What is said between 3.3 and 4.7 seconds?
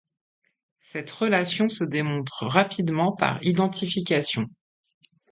identification.